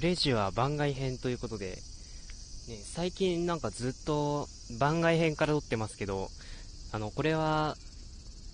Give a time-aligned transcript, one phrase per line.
[0.00, 1.76] レジュア番外編ということで、ね、
[2.84, 6.28] 最近なんかずっと番外編から撮ってますけど、
[6.92, 7.76] あの、これは、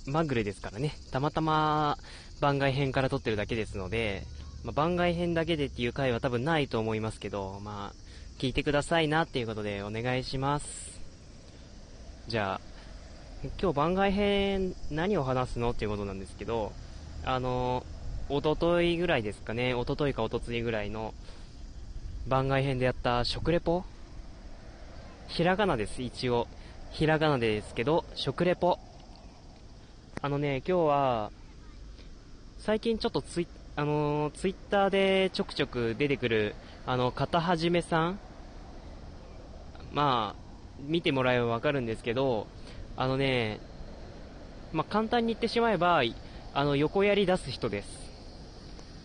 [0.06, 1.98] まぐれですからね、たまたま
[2.40, 4.24] 番外編から撮ってるだけですので、
[4.64, 11.01] まあ、番外編だけでっていう回は多分ないと思いますけど、まあ、聞いてくださいなっていうことでお願いします。
[12.26, 12.60] じゃあ、
[13.60, 16.73] 今日番外編何を話すのっていうことなんですけど、
[17.24, 17.84] あの、
[18.29, 21.15] おとといぐらいですかね、おとといかおとついぐらいの
[22.27, 23.84] 番外編でやった食レポ
[25.28, 26.48] ひらがなです、一応。
[26.91, 28.78] ひらがなですけど、食レポ。
[30.23, 31.30] あのね、今日は、
[32.59, 38.19] 最近ちょっとツイあのツイッターでちょくちょく出てくる、あの、片はじめさん
[39.92, 40.42] まあ、
[40.80, 42.48] 見てもらえばわかるんですけど、
[42.97, 43.61] あのね、
[44.72, 46.02] まあ、簡単に言ってしまえば、
[46.55, 48.06] あの、横やり出す人です。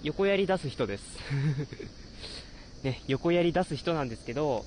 [0.04, 1.04] 横やり出す人です。
[2.84, 4.66] ね、横やり出す人なんですけど、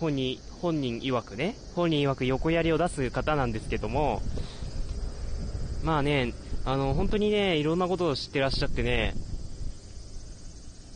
[0.00, 4.22] 本人、本人曰くね、本人曰く横やりを出す方なんですけども、
[5.82, 6.32] まあね、
[6.64, 9.14] あの、本当にね、いろんなことを知ってらっしゃってね、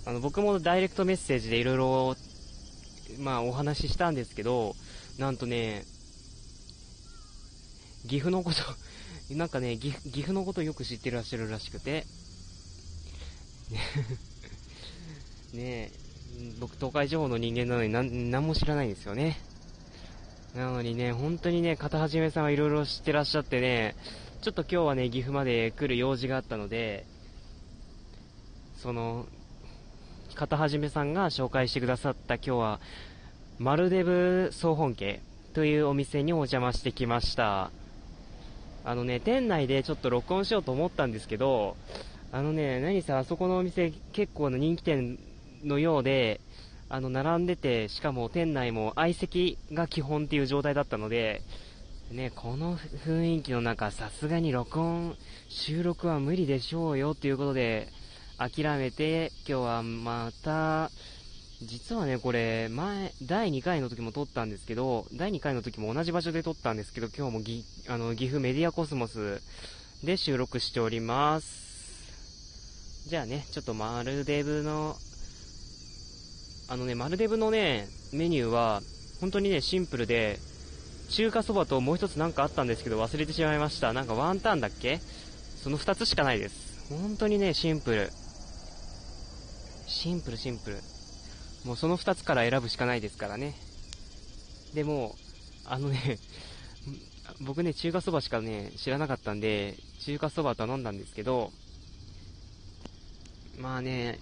[0.07, 2.17] あの、僕もダイレクトメッセージでいろいろ、
[3.19, 4.75] まあお話ししたんですけど、
[5.19, 5.85] なんとね、
[8.09, 12.07] 岐阜のこと、なんかね、岐阜のことよく知ってらっしゃるらしくて、
[15.53, 15.91] ねえ、
[16.61, 19.39] 僕東海地方の人間なのに何何も知らないんですよね。
[20.55, 23.95] なのにね、本当にね、片はじめさんはいろいろ知ってらっしゃってね、
[24.41, 27.05] ちょっと今日はね、岐阜まで来る用事があったので、
[28.77, 29.27] その、
[30.35, 32.81] 片はじめさんが紹介してくださった今日は、
[33.59, 35.21] マルデブ総本家
[35.53, 37.71] というお店にお邪魔してきました。
[38.85, 41.77] あのね、店内でちょっと録音しようと思ったんですけど、
[42.31, 45.19] あのね、何せあそこのお店結構な人気店
[45.65, 46.43] のようで、
[46.91, 51.43] あの、並んでて、しかも店内も相席が基本っていう状態だったので、
[52.11, 55.17] ね、この雰囲気の中、さすがに録音、
[55.49, 57.89] 収録は無理でしょうよっていうことで、
[58.37, 60.91] 諦めて、今日はまた、
[61.63, 69.41] 実はね、これ、前、第2回の時も撮ったんですけど、第2回の時も同じ場所で撮ったんですけど、今日もぎあの岐阜メディアコスモス
[70.05, 71.68] で収録しております。
[73.09, 74.95] じゃあね、ちょっとマルデブの、
[76.69, 78.83] あのね、マルデブのね、メニューは、
[79.23, 80.39] 本当にね、シンプルで、
[81.09, 83.95] 中華そばともう一つなんかあったんですけど忘れてしまいました。
[83.95, 85.01] なんかワンタンだっけ？
[85.63, 86.91] その二つしかないです。
[86.91, 88.11] 本当にね、シンプル。
[89.87, 90.77] シンプルシンプル。
[91.65, 93.55] もうその二つから選ぶしかないですからね。
[94.75, 95.17] でも、
[95.65, 96.19] あのね、
[97.41, 101.51] 僕ね、中華そばしかね、知らなかったんで、中華そば頼んだんですけど、
[103.59, 104.19] まあね、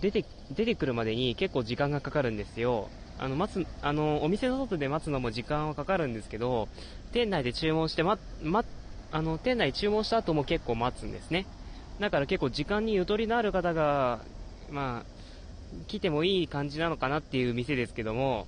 [0.00, 2.88] 出て、出てくるまでに結構時間がかかるんですよ。
[3.18, 6.68] あの、待つ、あの、お店の外で待つのも時間はかかるんですけど、
[7.12, 8.64] 店内で注文して、ま、ま、
[9.12, 11.46] あの、店内注文した後も結構待つんですね。
[12.00, 14.20] だから結構時間にゆとりのある方が、
[14.70, 18.46] まあ、来てもいい感じなのかなっていう店ですけども、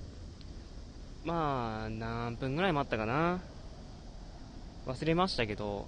[1.25, 3.41] まあ、何分ぐらい待ったかな。
[4.85, 5.87] 忘れましたけど、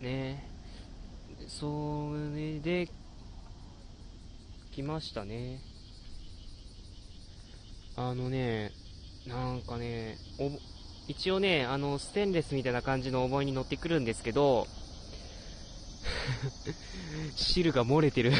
[0.00, 0.51] ね
[1.48, 2.88] それで、
[4.72, 5.60] 来ましたね。
[7.94, 8.72] あのね、
[9.26, 10.16] なんかね、
[11.08, 14.66] 一応ね、あの、ステンレスみたいな感じの重いに乗ってくるんですけど、
[17.36, 18.32] 汁が漏れてる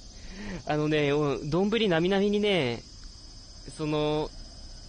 [0.66, 2.82] あのね、丼なみなみにね、
[3.76, 4.30] その、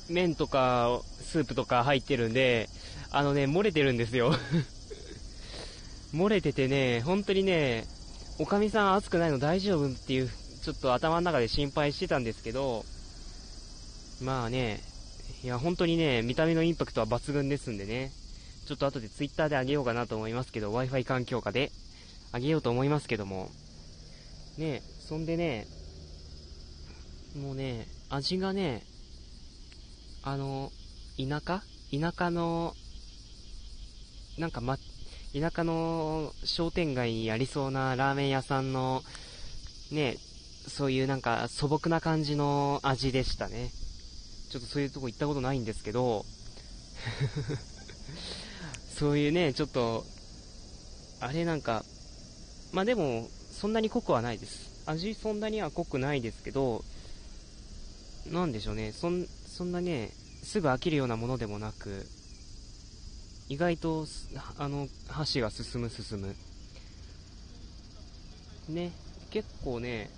[0.10, 2.70] 麺とか、スープとか入ってるんで、
[3.12, 4.36] あのね、漏れてるんですよ
[6.14, 7.86] 漏れててね、本当にね、
[8.38, 10.30] おかみさん熱くないの大丈夫っていう、
[10.62, 12.86] ちょっと頭の中で心配してたんですけど、
[14.22, 14.82] まあね、
[15.44, 18.12] いや、本当にね、見た目のインパクトは抜群ですんでね、
[18.68, 21.72] ちょっと後で twitter であげようかなと思いますけど、Wi-Fi 環境下で
[22.32, 23.50] あげようと思いますけども、
[24.58, 25.68] ね、そんでね、
[27.42, 28.84] もうね、味がね、
[30.22, 30.72] あの、
[31.18, 31.64] 田舎？
[31.92, 32.74] 田舎の、
[34.38, 34.78] なんかま、
[35.34, 39.02] 田舎の商店街にありそうなラーメン屋さんの、
[39.92, 40.18] ね、
[40.68, 43.72] そういうなんか素朴な感じの味でしたね。
[44.52, 46.24] ちょっとそういうとこ行ったことないんですけど、
[48.96, 50.06] そういうね、ちょっと、
[51.20, 51.84] あれなんか、
[52.72, 54.84] まあでも、そんなに濃くはないです。
[54.86, 56.84] 味そんなには濃くないですけど、
[58.28, 60.12] なんでしょうね、そん、そんなね、
[60.44, 62.06] すぐ飽きるようなものでもなく、
[63.50, 64.06] 意外と、
[64.58, 66.36] あの、箸が進む進む。
[68.70, 68.92] ね、
[69.30, 70.10] 結構ね、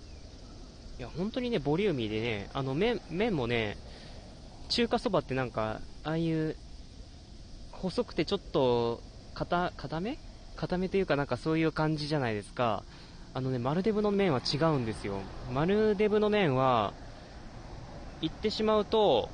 [1.00, 3.78] いや、本当にね、ボリューミーでね、あの、麺、麺もね、
[4.70, 6.56] 中華そばってなんか、ああいう、
[7.72, 9.02] 細くてちょっと、
[9.34, 10.18] 硬、め？
[10.56, 12.84] 硬めというかなんかそういう感じじゃないですか。
[13.34, 15.20] あのね、丸デブの麺は違うんですよ。
[15.54, 16.94] 丸デブの麺は、
[18.22, 19.30] 言ってしまうと、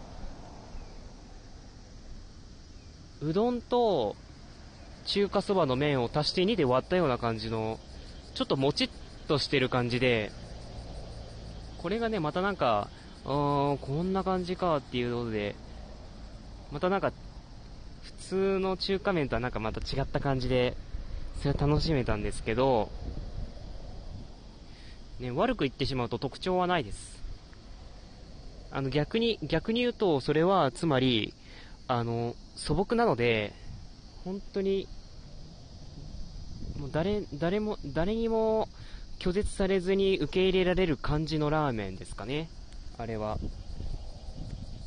[3.21, 4.15] うどんと
[5.05, 7.79] 中華そばの麺を足して2で割ったような感じの、
[8.33, 8.89] ちょっともちっ
[9.27, 10.31] としてる感じで、
[11.81, 12.89] これがね、またなんか、
[13.23, 15.55] あー、こんな感じかっていうので、
[16.71, 17.11] またなんか、
[18.01, 20.75] 普通の中華麺とはなんかまた違った感じで、
[21.39, 22.89] それは楽しめたんですけど、
[25.19, 27.21] ね、悪く言ってしまうと特徴はないです。
[28.71, 31.35] あの、逆に、逆に言うと、それは、つまり、
[31.91, 33.53] あの、素朴なので、
[34.23, 34.87] 本当に、
[36.79, 38.69] もう誰、誰も、誰にも、
[39.19, 42.49] 拒絶されずに受け入れられる感じのラーメンですかね。
[42.97, 43.37] あれは。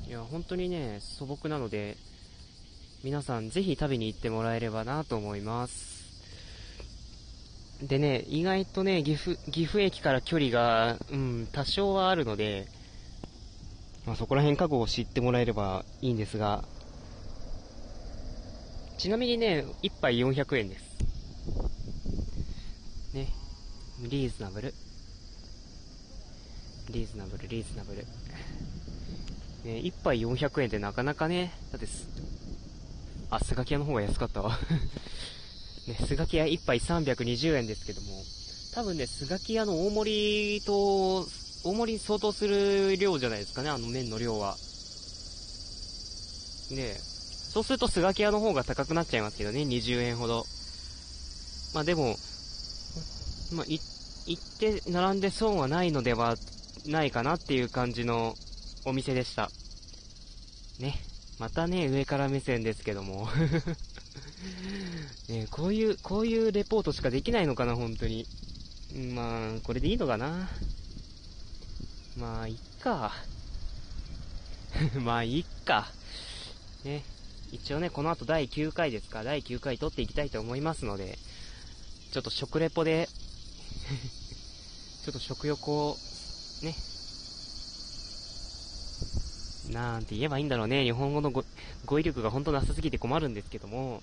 [0.08, 1.98] いや、本当にね、素朴なので、
[3.04, 6.04] 皆さんぜひ食べに行ってもらえればなと思います。
[7.82, 12.66] でね、意外とね、岐阜、岐阜駅から距離が、うん、多少はあるので、
[14.06, 16.64] まあ、そこら辺覚悟を知ってもらえればいいんですが、
[19.04, 20.82] ちなみにね、1杯400円です。
[23.12, 23.28] ね、
[24.00, 24.72] リーズナブル。
[26.88, 27.98] リーズナブル、リーズナブル。
[27.98, 28.06] ね、
[29.80, 32.08] 1杯400円ってなかなかね、だってす、
[33.28, 34.58] あ、スガキ屋の方が安かったわ
[35.86, 38.24] ね、スガキ屋1杯320円ですけども、
[38.72, 41.28] 多分ね、スガキ屋の大盛りと、
[41.64, 44.56] 大盛りに相当する量じゃないですかね、あの麺の量は。
[46.70, 47.13] ね
[47.54, 50.44] そうするとスガキ屋の方が高くなっちゃいますけどね、20円ほど。
[51.72, 52.16] まあでも、
[53.54, 56.34] まあ、行って並んで損はないのでは
[56.88, 58.34] ないかなっていう感じの
[58.84, 59.52] お店でした。
[60.80, 60.96] ね。
[61.38, 63.28] またね、上から目線ですけども
[65.30, 68.26] ね、こういう、こういうレポートしかできないのかな、本当に。
[69.14, 70.50] まあ、これでいいのかな。
[72.16, 73.12] まあ、いっか。
[74.98, 75.92] まあ、いっか。
[76.82, 77.13] ね。
[77.54, 81.16] 一応ね、この後第9回ですか、第9回撮っていきたいと思いますので、
[82.10, 83.08] ちょっと食レポで
[85.06, 85.96] ちょっと食欲を、
[86.62, 86.74] ね、
[89.70, 90.82] なんて言えばいいんだろうね。
[90.82, 91.44] 日本語の語
[92.00, 94.02] 彙力が本当なさすぎて困るんですけども。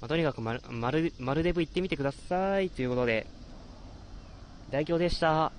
[0.00, 2.70] まあ、とにかくまる、まる、まるデブ行ってみてください。
[2.70, 3.24] ということで、
[4.72, 5.52] 代表でした。